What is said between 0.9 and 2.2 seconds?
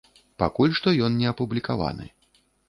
ён не апублікаваны.